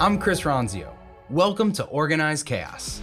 I'm 0.00 0.16
Chris 0.16 0.42
Ronzio. 0.42 0.92
Welcome 1.28 1.72
to 1.72 1.84
Organized 1.86 2.46
Chaos. 2.46 3.02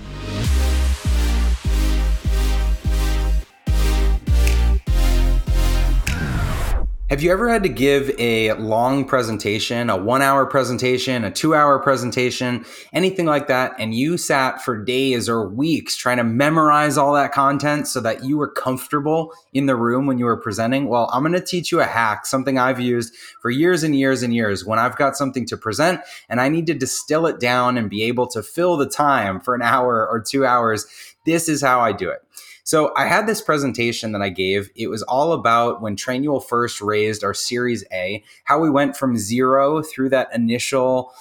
Have 7.11 7.21
you 7.21 7.31
ever 7.31 7.51
had 7.51 7.61
to 7.61 7.69
give 7.69 8.11
a 8.17 8.54
long 8.54 9.05
presentation, 9.05 9.91
a 9.91 9.95
one 9.95 10.23
hour 10.23 10.43
presentation, 10.43 11.23
a 11.23 11.29
two 11.29 11.53
hour 11.53 11.77
presentation, 11.77 12.65
anything 12.93 13.27
like 13.27 13.45
that, 13.45 13.75
and 13.77 13.93
you 13.93 14.17
sat 14.17 14.63
for 14.63 14.75
days 14.83 15.29
or 15.29 15.47
weeks 15.47 15.95
trying 15.95 16.17
to 16.17 16.23
memorize 16.23 16.97
all 16.97 17.13
that 17.13 17.31
content 17.31 17.88
so 17.88 17.99
that 17.99 18.23
you 18.23 18.38
were 18.38 18.49
comfortable 18.49 19.31
in 19.53 19.67
the 19.67 19.75
room 19.75 20.07
when 20.07 20.17
you 20.17 20.25
were 20.25 20.35
presenting? 20.35 20.88
Well, 20.88 21.07
I'm 21.13 21.21
going 21.21 21.33
to 21.33 21.45
teach 21.45 21.71
you 21.71 21.79
a 21.79 21.85
hack, 21.85 22.25
something 22.25 22.57
I've 22.57 22.79
used 22.79 23.15
for 23.39 23.51
years 23.51 23.83
and 23.83 23.95
years 23.95 24.23
and 24.23 24.33
years 24.33 24.65
when 24.65 24.79
I've 24.79 24.97
got 24.97 25.15
something 25.15 25.45
to 25.45 25.58
present 25.58 26.02
and 26.27 26.41
I 26.41 26.49
need 26.49 26.66
to 26.66 26.73
distill 26.73 27.27
it 27.27 27.39
down 27.39 27.77
and 27.77 27.88
be 27.88 28.02
able 28.02 28.25
to 28.30 28.41
fill 28.41 28.77
the 28.77 28.89
time 28.89 29.39
for 29.39 29.53
an 29.53 29.61
hour 29.61 30.08
or 30.09 30.19
two 30.19 30.44
hours. 30.44 30.88
This 31.23 31.49
is 31.49 31.61
how 31.61 31.81
I 31.81 31.91
do 31.91 32.09
it. 32.09 32.23
So 32.65 32.91
I 32.97 33.05
had 33.05 33.27
this 33.27 33.43
presentation 33.43 34.11
that 34.13 34.23
I 34.23 34.29
gave. 34.29 34.71
It 34.75 34.87
was 34.87 35.03
all 35.03 35.33
about 35.33 35.83
when 35.83 35.95
Trainual 35.95 36.43
first 36.43 36.81
raised 36.81 37.23
our 37.23 37.33
Series 37.33 37.85
A, 37.93 38.23
how 38.45 38.59
we 38.59 38.71
went 38.71 38.97
from 38.97 39.17
zero 39.17 39.83
through 39.83 40.09
that 40.09 40.29
initial 40.33 41.13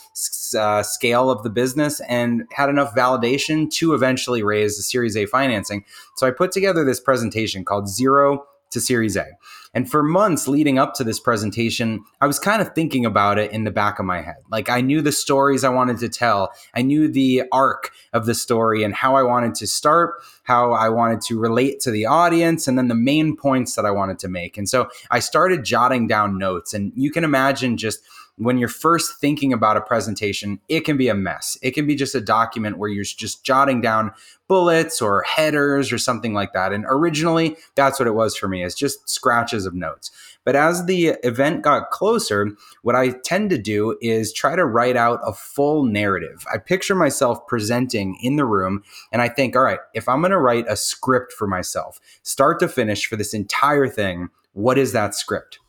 uh, 0.59 0.83
scale 0.83 1.31
of 1.31 1.43
the 1.43 1.51
business 1.51 2.01
and 2.09 2.45
had 2.53 2.71
enough 2.71 2.95
validation 2.95 3.71
to 3.73 3.93
eventually 3.93 4.43
raise 4.43 4.79
the 4.79 4.83
Series 4.83 5.19
A 5.19 5.27
financing. 5.27 5.85
So 6.17 6.27
I 6.27 6.31
put 6.31 6.51
together 6.51 6.83
this 6.83 6.99
presentation 6.99 7.63
called 7.63 7.91
Zero 7.91 8.47
to 8.75 8.81
Series 8.81 9.17
A. 9.17 9.27
And 9.73 9.91
for 9.91 10.05
months 10.05 10.47
leading 10.47 10.79
up 10.79 10.95
to 10.95 11.05
this 11.05 11.19
presentation, 11.19 12.05
I 12.21 12.29
was 12.29 12.39
kind 12.39 12.63
of 12.63 12.75
thinking 12.75 13.05
about 13.05 13.39
it 13.39 13.51
in 13.51 13.65
the 13.65 13.73
back 13.73 13.99
of 13.99 14.07
my 14.07 14.21
head. 14.23 14.37
Like 14.51 14.69
I 14.69 14.81
knew 14.81 15.03
the 15.03 15.11
stories 15.11 15.65
I 15.65 15.69
wanted 15.71 15.99
to 15.99 16.09
tell, 16.09 16.53
I 16.75 16.83
knew 16.83 17.09
the 17.09 17.43
arc 17.51 17.91
of 18.13 18.27
the 18.27 18.35
story 18.35 18.85
and 18.85 18.95
how 18.95 19.17
I 19.17 19.25
wanted 19.25 19.57
to 19.57 19.67
start, 19.67 20.23
how 20.45 20.73
I 20.73 20.91
wanted 20.91 21.23
to 21.23 21.41
relate 21.41 21.81
to 21.81 21.91
the 21.91 22.07
audience, 22.07 22.69
and 22.69 22.79
then 22.79 22.87
the 22.89 22.95
main 22.95 23.37
points 23.37 23.75
that 23.75 23.85
I 23.85 23.91
wanted 23.91 24.21
to 24.21 24.29
make. 24.29 24.57
And 24.57 24.69
so 24.69 24.89
I 25.11 25.19
started 25.19 25.65
jotting 25.65 26.07
down 26.07 26.39
notes. 26.39 26.73
And 26.73 26.93
you 26.95 27.11
can 27.11 27.25
imagine 27.25 27.77
just 27.77 28.01
when 28.37 28.59
you're 28.59 28.69
first 28.69 29.21
thinking 29.21 29.53
about 29.53 29.77
a 29.77 29.81
presentation, 29.81 30.61
it 30.69 30.81
can 30.81 30.97
be 30.97 31.09
a 31.09 31.15
mess. 31.15 31.57
It 31.63 31.71
can 31.71 31.87
be 31.87 31.95
just 31.95 32.15
a 32.15 32.21
document 32.21 32.79
where 32.79 32.91
you're 32.91 33.05
just 33.05 33.45
jotting 33.45 33.81
down 33.81 34.13
bullets 34.49 35.01
or 35.01 35.23
headers 35.23 35.93
or 35.93 35.99
something 35.99 36.35
like 36.35 36.53
that. 36.53 36.73
And 36.73 36.85
originally, 36.89 37.57
that's 37.77 37.99
what 37.99 38.09
it 38.09 38.15
was 38.15 38.37
for 38.37 38.49
me. 38.49 38.65
It's 38.65 38.75
just 38.75 39.09
scratches 39.09 39.67
of 39.67 39.75
notes. 39.75 40.11
But 40.45 40.57
as 40.57 40.85
the 40.85 41.17
event 41.23 41.63
got 41.63 41.91
closer, 41.91 42.51
what 42.83 42.95
I 42.95 43.11
tend 43.11 43.51
to 43.51 43.59
do 43.59 43.97
is 44.03 44.33
try 44.33 44.57
to 44.57 44.67
write 44.67 44.97
out 44.97 45.21
a 45.25 45.33
full 45.33 45.85
narrative. 45.85 46.45
I 46.53 46.59
picture 46.59 46.95
myself 46.95 47.47
presenting 47.47 48.19
in 48.21 48.37
the 48.37 48.45
room 48.45 48.83
and 49.11 49.23
I 49.23 49.29
think, 49.29 49.57
all 49.57 49.63
right, 49.63 49.81
if 49.95 50.09
I'm 50.09 50.21
going 50.21 50.33
to 50.33 50.39
write 50.39 50.67
a 50.69 50.77
script 50.77 51.33
for 51.33 51.47
myself, 51.47 51.99
start 52.23 52.61
to 52.61 52.69
finish 52.69 53.07
for 53.07 53.17
this 53.17 53.33
entire 53.33 53.89
thing, 53.89 54.29
what 54.53 54.77
is 54.77 54.93
that 54.93 55.15
script? 55.15 55.61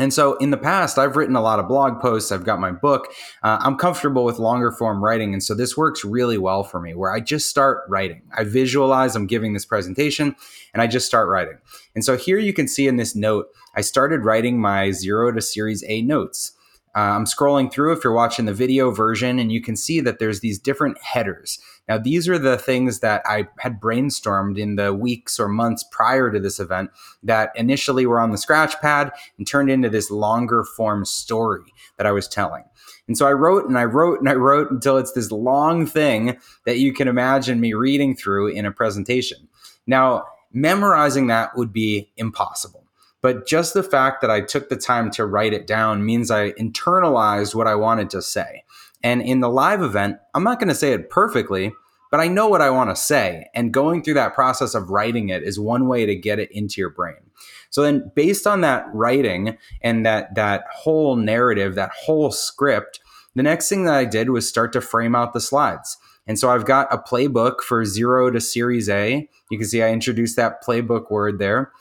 And 0.00 0.14
so 0.14 0.36
in 0.38 0.50
the 0.50 0.56
past, 0.56 0.96
I've 0.96 1.14
written 1.14 1.36
a 1.36 1.42
lot 1.42 1.58
of 1.58 1.68
blog 1.68 2.00
posts. 2.00 2.32
I've 2.32 2.44
got 2.44 2.58
my 2.58 2.72
book. 2.72 3.08
Uh, 3.42 3.58
I'm 3.60 3.76
comfortable 3.76 4.24
with 4.24 4.38
longer 4.38 4.72
form 4.72 5.04
writing. 5.04 5.34
And 5.34 5.42
so 5.42 5.54
this 5.54 5.76
works 5.76 6.06
really 6.06 6.38
well 6.38 6.64
for 6.64 6.80
me 6.80 6.94
where 6.94 7.12
I 7.12 7.20
just 7.20 7.50
start 7.50 7.82
writing. 7.86 8.22
I 8.34 8.44
visualize 8.44 9.14
I'm 9.14 9.26
giving 9.26 9.52
this 9.52 9.66
presentation 9.66 10.34
and 10.72 10.80
I 10.80 10.86
just 10.86 11.06
start 11.06 11.28
writing. 11.28 11.58
And 11.94 12.02
so 12.02 12.16
here 12.16 12.38
you 12.38 12.54
can 12.54 12.66
see 12.66 12.88
in 12.88 12.96
this 12.96 13.14
note, 13.14 13.48
I 13.76 13.82
started 13.82 14.24
writing 14.24 14.58
my 14.58 14.90
zero 14.90 15.32
to 15.32 15.42
series 15.42 15.84
A 15.86 16.00
notes. 16.00 16.52
Uh, 16.94 17.00
I'm 17.00 17.24
scrolling 17.24 17.72
through 17.72 17.92
if 17.92 18.02
you're 18.02 18.12
watching 18.12 18.46
the 18.46 18.54
video 18.54 18.90
version, 18.90 19.38
and 19.38 19.52
you 19.52 19.62
can 19.62 19.76
see 19.76 20.00
that 20.00 20.18
there's 20.18 20.40
these 20.40 20.58
different 20.58 20.98
headers. 21.02 21.60
Now, 21.88 21.98
these 21.98 22.28
are 22.28 22.38
the 22.38 22.56
things 22.56 23.00
that 23.00 23.22
I 23.24 23.48
had 23.58 23.80
brainstormed 23.80 24.58
in 24.58 24.76
the 24.76 24.92
weeks 24.92 25.38
or 25.38 25.48
months 25.48 25.84
prior 25.90 26.30
to 26.30 26.40
this 26.40 26.58
event 26.58 26.90
that 27.22 27.50
initially 27.54 28.06
were 28.06 28.20
on 28.20 28.30
the 28.30 28.38
scratch 28.38 28.80
pad 28.80 29.12
and 29.38 29.46
turned 29.46 29.70
into 29.70 29.88
this 29.88 30.10
longer 30.10 30.64
form 30.64 31.04
story 31.04 31.72
that 31.96 32.06
I 32.06 32.12
was 32.12 32.28
telling. 32.28 32.64
And 33.08 33.18
so 33.18 33.26
I 33.26 33.32
wrote 33.32 33.68
and 33.68 33.76
I 33.76 33.84
wrote 33.84 34.20
and 34.20 34.28
I 34.28 34.34
wrote 34.34 34.70
until 34.70 34.96
it's 34.96 35.12
this 35.12 35.32
long 35.32 35.84
thing 35.84 36.38
that 36.64 36.78
you 36.78 36.92
can 36.92 37.08
imagine 37.08 37.60
me 37.60 37.72
reading 37.72 38.14
through 38.14 38.48
in 38.48 38.66
a 38.66 38.72
presentation. 38.72 39.48
Now, 39.86 40.24
memorizing 40.52 41.26
that 41.26 41.56
would 41.56 41.72
be 41.72 42.12
impossible. 42.16 42.79
But 43.22 43.46
just 43.46 43.74
the 43.74 43.82
fact 43.82 44.20
that 44.22 44.30
I 44.30 44.40
took 44.40 44.68
the 44.68 44.76
time 44.76 45.10
to 45.12 45.26
write 45.26 45.52
it 45.52 45.66
down 45.66 46.04
means 46.04 46.30
I 46.30 46.52
internalized 46.52 47.54
what 47.54 47.66
I 47.66 47.74
wanted 47.74 48.10
to 48.10 48.22
say. 48.22 48.64
And 49.02 49.22
in 49.22 49.40
the 49.40 49.48
live 49.48 49.82
event, 49.82 50.18
I'm 50.34 50.44
not 50.44 50.58
going 50.58 50.68
to 50.68 50.74
say 50.74 50.92
it 50.92 51.10
perfectly, 51.10 51.72
but 52.10 52.20
I 52.20 52.28
know 52.28 52.48
what 52.48 52.60
I 52.60 52.70
want 52.70 52.90
to 52.90 52.96
say. 52.96 53.48
And 53.54 53.72
going 53.72 54.02
through 54.02 54.14
that 54.14 54.34
process 54.34 54.74
of 54.74 54.90
writing 54.90 55.28
it 55.28 55.42
is 55.42 55.60
one 55.60 55.86
way 55.86 56.06
to 56.06 56.14
get 56.14 56.38
it 56.38 56.50
into 56.50 56.80
your 56.80 56.90
brain. 56.90 57.30
So 57.70 57.82
then 57.82 58.10
based 58.14 58.46
on 58.46 58.62
that 58.62 58.86
writing 58.92 59.56
and 59.82 60.04
that 60.04 60.34
that 60.34 60.64
whole 60.72 61.16
narrative, 61.16 61.76
that 61.76 61.92
whole 61.92 62.32
script, 62.32 63.00
the 63.34 63.42
next 63.42 63.68
thing 63.68 63.84
that 63.84 63.94
I 63.94 64.04
did 64.04 64.30
was 64.30 64.48
start 64.48 64.72
to 64.72 64.80
frame 64.80 65.14
out 65.14 65.32
the 65.32 65.40
slides. 65.40 65.96
And 66.26 66.38
so 66.38 66.50
I've 66.50 66.66
got 66.66 66.92
a 66.92 66.98
playbook 66.98 67.60
for 67.60 67.84
0 67.84 68.32
to 68.32 68.40
series 68.40 68.88
A. 68.88 69.28
You 69.50 69.58
can 69.58 69.66
see 69.66 69.82
I 69.82 69.90
introduced 69.90 70.36
that 70.36 70.62
playbook 70.62 71.10
word 71.10 71.38
there. 71.38 71.72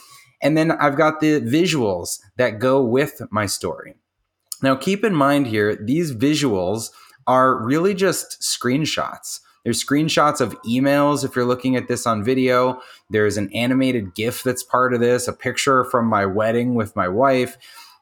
And 0.42 0.58
then 0.58 0.72
I've 0.72 0.98
got 0.98 1.20
the 1.20 1.42
visuals 1.42 2.20
that 2.38 2.60
go 2.60 2.82
with 2.82 3.22
my 3.30 3.46
story. 3.46 3.96
Now, 4.62 4.76
keep 4.76 5.04
in 5.04 5.14
mind 5.14 5.48
here, 5.48 5.76
these 5.76 6.14
visuals 6.14 6.92
are 7.28 7.62
really 7.64 7.94
just 7.94 8.42
screenshots. 8.42 9.40
There's 9.64 9.84
screenshots 9.84 10.42
of 10.42 10.60
emails 10.64 11.24
if 11.24 11.36
you're 11.36 11.46
looking 11.46 11.76
at 11.76 11.88
this 11.88 12.08
on 12.08 12.24
video. 12.24 12.82
There's 13.10 13.38
an 13.38 13.52
animated 13.54 14.16
GIF 14.16 14.44
that's 14.44 14.64
part 14.64 14.94
of 14.94 15.00
this, 15.00 15.28
a 15.28 15.34
picture 15.34 15.84
from 15.84 16.08
my 16.08 16.26
wedding 16.26 16.76
with 16.76 16.96
my 16.96 17.08
wife. 17.08 17.58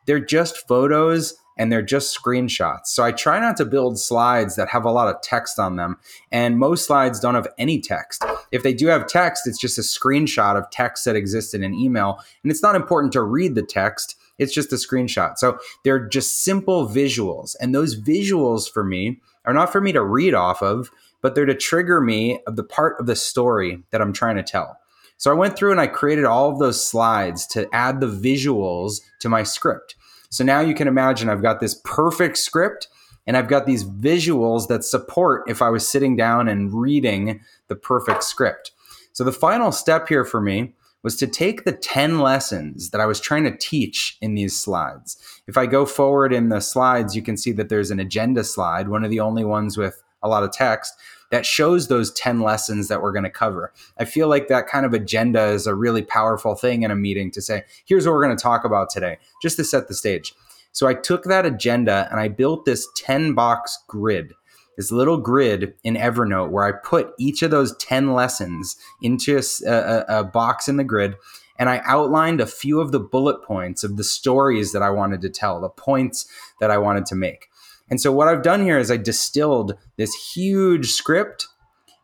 They're 0.06 0.20
just 0.20 0.68
photos 0.68 1.36
and 1.58 1.72
they're 1.72 1.82
just 1.82 2.18
screenshots. 2.18 2.88
So 2.88 3.04
I 3.04 3.12
try 3.12 3.40
not 3.40 3.58
to 3.58 3.66
build 3.66 4.00
slides 4.00 4.56
that 4.56 4.70
have 4.70 4.86
a 4.86 4.92
lot 4.92 5.14
of 5.14 5.22
text 5.22 5.60
on 5.60 5.76
them. 5.76 5.98
And 6.32 6.58
most 6.58 6.86
slides 6.86 7.20
don't 7.20 7.36
have 7.36 7.48
any 7.58 7.80
text. 7.80 8.24
If 8.52 8.64
they 8.64 8.74
do 8.74 8.88
have 8.88 9.08
text, 9.08 9.48
it's 9.48 9.58
just 9.58 9.78
a 9.78 9.82
screenshot 9.82 10.56
of 10.56 10.70
text 10.70 11.06
that 11.06 11.16
exists 11.16 11.54
in 11.54 11.64
an 11.64 11.74
email. 11.74 12.20
And 12.44 12.52
it's 12.52 12.64
not 12.64 12.76
important 12.76 13.14
to 13.14 13.22
read 13.22 13.56
the 13.56 13.64
text, 13.64 14.16
it's 14.38 14.54
just 14.54 14.72
a 14.72 14.76
screenshot. 14.76 15.38
So 15.38 15.58
they're 15.84 16.08
just 16.08 16.44
simple 16.44 16.88
visuals. 16.88 17.56
And 17.60 17.74
those 17.74 18.00
visuals 18.00 18.72
for 18.72 18.84
me 18.84 19.20
are 19.46 19.54
not 19.54 19.72
for 19.72 19.82
me 19.82 19.92
to 19.94 20.04
read 20.04 20.34
off 20.34 20.62
of, 20.62 20.92
but 21.22 21.34
they're 21.34 21.46
to 21.46 21.56
trigger 21.56 22.00
me 22.00 22.40
of 22.46 22.56
the 22.56 22.64
part 22.64 23.00
of 23.00 23.08
the 23.08 23.16
story 23.16 23.84
that 23.92 24.02
I'm 24.02 24.14
trying 24.14 24.36
to 24.36 24.44
tell. 24.44 24.80
So 25.18 25.32
I 25.32 25.34
went 25.34 25.58
through 25.58 25.72
and 25.72 25.82
I 25.82 25.88
created 25.88 26.26
all 26.26 26.52
of 26.52 26.60
those 26.60 26.86
slides 26.86 27.48
to 27.48 27.68
add 27.74 28.00
the 28.00 28.08
visuals 28.08 29.02
to 29.20 29.30
my 29.30 29.42
script. 29.42 29.96
So 30.30 30.44
now 30.44 30.60
you 30.60 30.74
can 30.74 30.88
imagine 30.88 31.30
I've 31.30 31.42
got 31.42 31.60
this 31.60 31.80
perfect 31.84 32.38
script 32.38 32.88
and 33.26 33.36
I've 33.36 33.48
got 33.48 33.66
these 33.66 33.84
visuals 33.84 34.68
that 34.68 34.84
support 34.84 35.44
if 35.48 35.62
I 35.62 35.70
was 35.70 35.88
sitting 35.88 36.16
down 36.16 36.48
and 36.48 36.74
reading 36.74 37.42
the 37.68 37.76
perfect 37.76 38.24
script. 38.24 38.72
So 39.14 39.24
the 39.24 39.32
final 39.32 39.72
step 39.72 40.08
here 40.08 40.24
for 40.24 40.40
me 40.40 40.74
was 41.04 41.16
to 41.18 41.28
take 41.28 41.64
the 41.64 41.72
10 41.72 42.20
lessons 42.20 42.90
that 42.90 43.02
I 43.02 43.06
was 43.06 43.20
trying 43.20 43.44
to 43.44 43.56
teach 43.56 44.18
in 44.22 44.36
these 44.36 44.58
slides. 44.58 45.18
If 45.48 45.58
I 45.58 45.66
go 45.66 45.86
forward 45.86 46.34
in 46.34 46.50
the 46.50 46.60
slides, 46.60 47.16
you 47.16 47.22
can 47.22 47.38
see 47.38 47.52
that 47.54 47.70
there's 47.70 47.92
an 47.92 48.00
agenda 48.00 48.44
slide, 48.44 48.90
one 48.90 49.04
of 49.04 49.12
the 49.12 49.20
only 49.20 49.46
ones 49.46 49.78
with 49.78 50.04
a 50.24 50.28
lot 50.28 50.44
of 50.44 50.52
text 50.52 50.94
that 51.32 51.46
shows 51.46 51.88
those 51.88 52.12
10 52.14 52.42
lessons 52.42 52.88
that 52.88 53.02
we're 53.02 53.12
going 53.12 53.24
to 53.24 53.30
cover. 53.30 53.74
I 53.98 54.06
feel 54.06 54.28
like 54.28 54.48
that 54.48 54.68
kind 54.68 54.86
of 54.86 54.94
agenda 54.94 55.48
is 55.48 55.68
a 55.68 55.76
really 55.76 56.02
powerful 56.02 56.56
thing 56.56 56.84
in 56.84 56.92
a 56.92 56.96
meeting 56.96 57.32
to 57.32 57.42
say, 57.42 57.64
here's 57.86 58.06
what 58.06 58.14
we're 58.14 58.24
going 58.24 58.38
to 58.38 58.42
talk 58.42 58.64
about 58.64 58.90
today, 58.90 59.18
just 59.42 59.58
to 59.58 59.64
set 59.64 59.88
the 59.88 59.94
stage. 59.94 60.34
So 60.72 60.88
I 60.88 60.94
took 60.94 61.24
that 61.24 61.46
agenda 61.46 62.08
and 62.12 62.20
I 62.20 62.28
built 62.28 62.66
this 62.66 62.88
10 62.96 63.34
box 63.34 63.80
grid, 63.88 64.34
this 64.76 64.92
little 64.92 65.18
grid 65.18 65.74
in 65.84 65.96
Evernote 65.96 66.52
where 66.52 66.66
I 66.66 66.72
put 66.72 67.14
each 67.18 67.42
of 67.42 67.52
those 67.52 67.76
10 67.78 68.14
lessons 68.14 68.78
into 69.02 69.38
a, 69.38 69.72
a, 69.72 70.20
a 70.20 70.24
box 70.24 70.68
in 70.68 70.78
the 70.78 70.84
grid 70.84 71.16
and 71.60 71.70
I 71.70 71.82
outlined 71.86 72.40
a 72.40 72.46
few 72.46 72.80
of 72.80 72.92
the 72.92 73.00
bullet 73.00 73.42
points 73.44 73.84
of 73.84 73.98
the 73.98 74.04
stories 74.04 74.72
that 74.74 74.84
I 74.84 74.90
wanted 74.90 75.22
to 75.22 75.30
tell, 75.30 75.60
the 75.60 75.70
points 75.70 76.28
that 76.60 76.72
I 76.72 76.78
wanted 76.78 77.06
to 77.08 77.16
make. 77.16 77.50
And 77.90 78.02
so 78.02 78.12
what 78.12 78.28
I've 78.28 78.44
done 78.44 78.64
here 78.64 78.78
is 78.78 78.92
I 78.92 78.98
distilled 78.98 79.78
this 79.98 80.14
huge 80.14 80.92
script 80.92 81.48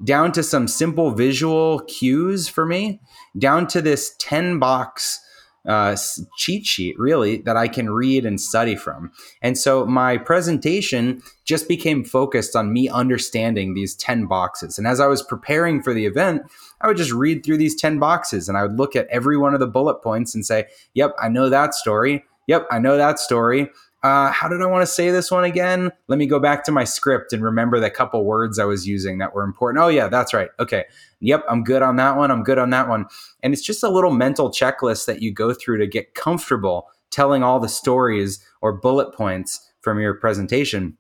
down 0.04 0.32
to 0.34 0.44
some 0.44 0.68
simple 0.68 1.12
visual 1.12 1.80
cues 1.82 2.48
for 2.48 2.66
me, 2.66 3.00
down 3.38 3.68
to 3.68 3.82
this 3.82 4.16
10 4.20 4.60
box 4.60 5.20
uh, 5.68 5.96
cheat 6.38 6.66
sheet, 6.66 6.98
really, 7.00 7.38
that 7.38 7.56
I 7.56 7.68
can 7.68 7.90
read 7.90 8.26
and 8.26 8.40
study 8.40 8.76
from. 8.76 9.12
And 9.42 9.58
so 9.58 9.86
my 9.86 10.18
presentation 10.18 11.22
just 11.46 11.68
became 11.68 12.04
focused 12.04 12.56
on 12.56 12.74
me 12.74 12.90
understanding 12.90 13.74
these 13.74 13.96
10 13.96 14.26
boxes. 14.26 14.78
And 14.78 14.88
as 14.88 15.00
I 15.00 15.08
was 15.08 15.24
preparing 15.24 15.82
for 15.82 15.94
the 15.94 16.06
event, 16.06 16.42
I 16.82 16.88
would 16.88 16.98
just 16.98 17.14
read 17.14 17.46
through 17.46 17.58
these 17.58 17.80
10 17.80 17.98
boxes 17.98 18.50
and 18.50 18.58
I 18.58 18.64
would 18.64 18.78
look 18.78 18.96
at 18.96 19.08
every 19.08 19.38
one 19.38 19.54
of 19.54 19.62
the 19.62 19.68
bullet 19.68 20.02
points 20.02 20.36
and 20.36 20.46
say, 20.46 20.66
Yep, 20.96 21.16
I 21.22 21.30
know 21.30 21.50
that 21.50 21.74
story. 21.74 22.26
Yep, 22.48 22.68
I 22.70 22.80
know 22.80 22.98
that 22.98 23.20
story. 23.20 23.70
Uh, 24.04 24.32
how 24.32 24.50
did 24.50 24.62
I 24.62 24.66
want 24.66 24.82
to 24.82 24.92
say 24.92 25.12
this 25.12 25.32
one 25.32 25.46
again? 25.46 25.90
Let 26.08 26.20
me 26.20 26.26
go 26.26 26.38
back 26.38 26.66
to 26.66 26.72
my 26.74 26.84
script 26.84 27.32
and 27.32 27.42
remember 27.42 27.80
the 27.80 27.90
couple 27.90 28.26
words 28.26 28.60
I 28.60 28.66
was 28.66 28.86
using 28.86 29.20
that 29.20 29.34
were 29.34 29.44
important. 29.44 29.82
Oh, 29.82 29.88
yeah, 29.88 30.10
that's 30.10 30.34
right. 30.34 30.50
Okay. 30.60 30.84
Yep, 31.22 31.46
I'm 31.50 31.64
good 31.64 31.82
on 31.82 31.96
that 31.96 32.18
one. 32.18 32.30
I'm 32.30 32.44
good 32.44 32.58
on 32.58 32.70
that 32.72 32.90
one. 32.90 33.06
And 33.42 33.54
it's 33.54 33.62
just 33.62 33.82
a 33.82 33.90
little 33.90 34.12
mental 34.12 34.52
checklist 34.52 35.06
that 35.06 35.22
you 35.22 35.32
go 35.32 35.54
through 35.54 35.78
to 35.78 35.88
get 35.88 36.16
comfortable 36.16 36.90
telling 37.12 37.44
all 37.44 37.62
the 37.62 37.70
stories 37.70 38.46
or 38.62 38.74
bullet 38.74 39.14
points 39.14 39.72
from 39.80 40.00
your 40.00 40.16
presentation. 40.16 40.98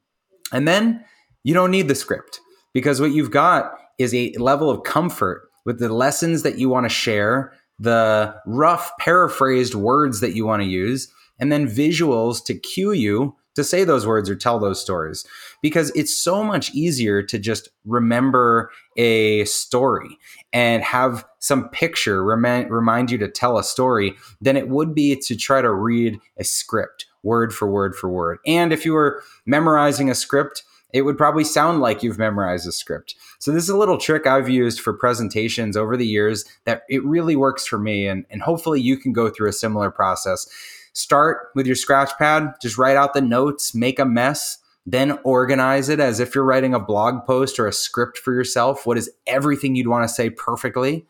And 0.53 0.65
then 0.65 1.03
you 1.43 1.53
don't 1.53 1.71
need 1.71 1.89
the 1.89 1.95
script 1.95 2.39
because 2.71 3.01
what 3.01 3.11
you've 3.11 3.31
got 3.31 3.73
is 3.97 4.13
a 4.13 4.31
level 4.37 4.69
of 4.69 4.83
comfort 4.83 5.49
with 5.65 5.79
the 5.79 5.93
lessons 5.93 6.43
that 6.43 6.57
you 6.57 6.69
want 6.69 6.85
to 6.85 6.89
share, 6.89 7.53
the 7.79 8.33
rough 8.45 8.91
paraphrased 8.97 9.75
words 9.75 10.21
that 10.21 10.35
you 10.35 10.45
want 10.45 10.61
to 10.61 10.67
use, 10.67 11.11
and 11.43 11.51
then 11.51 11.67
visuals 11.67 12.41
to 12.41 12.53
cue 12.53 12.93
you 12.93 13.35
to 13.53 13.65
say 13.65 13.83
those 13.83 14.07
words 14.07 14.29
or 14.29 14.35
tell 14.35 14.59
those 14.59 14.79
stories 14.79 15.25
because 15.61 15.91
it's 15.93 16.17
so 16.17 16.41
much 16.41 16.73
easier 16.73 17.21
to 17.21 17.37
just 17.37 17.67
remember 17.83 18.71
a 18.95 19.43
story 19.43 20.17
and 20.53 20.81
have 20.83 21.25
some 21.39 21.67
picture 21.67 22.23
remind, 22.23 22.71
remind 22.71 23.11
you 23.11 23.17
to 23.17 23.27
tell 23.27 23.57
a 23.57 23.63
story 23.63 24.15
than 24.39 24.55
it 24.55 24.69
would 24.69 24.95
be 24.95 25.17
to 25.17 25.35
try 25.35 25.61
to 25.61 25.69
read 25.69 26.17
a 26.37 26.45
script 26.45 27.07
word 27.23 27.53
for 27.53 27.69
word 27.69 27.93
for 27.93 28.09
word. 28.09 28.37
And 28.47 28.71
if 28.71 28.85
you 28.85 28.93
were 28.93 29.21
memorizing 29.45 30.09
a 30.09 30.15
script, 30.15 30.63
it 30.93 31.01
would 31.01 31.17
probably 31.17 31.43
sound 31.43 31.81
like 31.81 32.03
you've 32.03 32.19
memorized 32.19 32.67
a 32.67 32.71
script. 32.71 33.15
So 33.39 33.51
this 33.51 33.63
is 33.63 33.69
a 33.69 33.77
little 33.77 33.97
trick 33.97 34.25
I've 34.25 34.47
used 34.47 34.79
for 34.79 34.93
presentations 34.93 35.75
over 35.75 35.97
the 35.97 36.07
years 36.07 36.45
that 36.63 36.83
it 36.87 37.03
really 37.03 37.35
works 37.35 37.65
for 37.65 37.79
me. 37.79 38.07
And, 38.07 38.25
and 38.29 38.43
hopefully 38.43 38.79
you 38.79 38.95
can 38.95 39.11
go 39.11 39.29
through 39.29 39.49
a 39.49 39.53
similar 39.53 39.91
process. 39.91 40.47
Start 40.93 41.49
with 41.55 41.65
your 41.65 41.75
scratch 41.75 42.11
pad, 42.19 42.53
just 42.61 42.77
write 42.77 42.95
out 42.95 43.13
the 43.13 43.21
notes, 43.21 43.73
make 43.73 43.97
a 43.97 44.05
mess, 44.05 44.59
then 44.85 45.17
organize 45.23 45.89
it 45.89 45.99
as 45.99 46.19
if 46.19 46.35
you're 46.35 46.43
writing 46.43 46.73
a 46.73 46.79
blog 46.79 47.25
post 47.25 47.59
or 47.59 47.67
a 47.67 47.73
script 47.73 48.17
for 48.17 48.33
yourself. 48.33 48.85
What 48.85 48.97
is 48.97 49.09
everything 49.25 49.75
you'd 49.75 49.87
want 49.87 50.07
to 50.07 50.13
say 50.13 50.29
perfectly? 50.29 51.05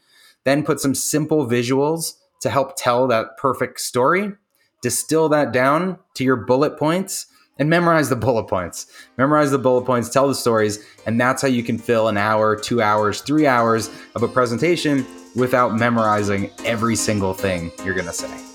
Then 0.46 0.64
put 0.64 0.80
some 0.80 0.96
simple 0.96 1.46
visuals 1.48 2.14
to 2.42 2.50
help 2.50 2.76
tell 2.78 3.08
that 3.08 3.38
perfect 3.38 3.80
story. 3.82 4.34
Distill 4.82 5.30
that 5.30 5.52
down 5.52 6.00
to 6.16 6.24
your 6.24 6.36
bullet 6.36 6.78
points 6.78 7.28
and 7.58 7.70
memorize 7.70 8.10
the 8.10 8.16
bullet 8.18 8.48
points. 8.48 8.88
Memorize 9.18 9.52
the 9.52 9.58
bullet 9.58 9.86
points, 9.86 10.10
tell 10.10 10.28
the 10.28 10.36
stories, 10.36 10.86
and 11.06 11.20
that's 11.20 11.42
how 11.42 11.48
you 11.48 11.64
can 11.64 11.78
fill 11.78 12.08
an 12.08 12.18
hour, 12.18 12.56
two 12.56 12.82
hours, 12.82 13.22
three 13.22 13.48
hours 13.48 13.90
of 14.16 14.24
a 14.24 14.28
presentation 14.28 15.06
without 15.36 15.76
memorizing 15.76 16.52
every 16.64 16.96
single 16.96 17.34
thing 17.34 17.72
you're 17.84 17.96
going 17.96 18.08
to 18.08 18.14
say. 18.14 18.53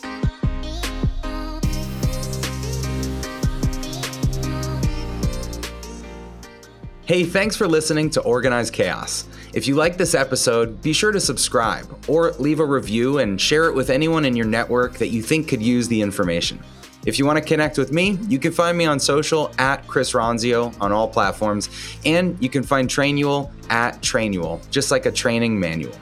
Hey, 7.08 7.24
thanks 7.24 7.56
for 7.56 7.66
listening 7.66 8.10
to 8.10 8.20
Organized 8.20 8.74
Chaos. 8.74 9.24
If 9.54 9.66
you 9.66 9.76
like 9.76 9.96
this 9.96 10.14
episode, 10.14 10.82
be 10.82 10.92
sure 10.92 11.10
to 11.10 11.18
subscribe 11.18 11.88
or 12.06 12.32
leave 12.32 12.60
a 12.60 12.64
review 12.66 13.16
and 13.16 13.40
share 13.40 13.64
it 13.64 13.74
with 13.74 13.88
anyone 13.88 14.26
in 14.26 14.36
your 14.36 14.44
network 14.44 14.98
that 14.98 15.08
you 15.08 15.22
think 15.22 15.48
could 15.48 15.62
use 15.62 15.88
the 15.88 16.02
information. 16.02 16.62
If 17.06 17.18
you 17.18 17.24
want 17.24 17.38
to 17.38 17.42
connect 17.42 17.78
with 17.78 17.92
me, 17.92 18.18
you 18.28 18.38
can 18.38 18.52
find 18.52 18.76
me 18.76 18.84
on 18.84 19.00
social 19.00 19.50
at 19.56 19.86
Chris 19.86 20.12
Ronzio 20.12 20.78
on 20.82 20.92
all 20.92 21.08
platforms, 21.08 21.70
and 22.04 22.36
you 22.42 22.50
can 22.50 22.62
find 22.62 22.90
Trainual 22.90 23.50
at 23.70 24.02
Trainual, 24.02 24.60
just 24.68 24.90
like 24.90 25.06
a 25.06 25.10
training 25.10 25.58
manual. 25.58 25.96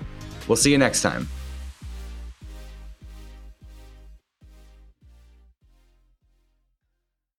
We'll 0.49 0.56
see 0.56 0.73
you 0.73 0.79
next 0.79 1.02
time. 1.02 1.29